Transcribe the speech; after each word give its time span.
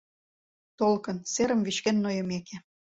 Толкын, 0.79 1.17
серым 1.33 1.59
вӱчкен 1.65 1.97
нойымеке 2.03 2.55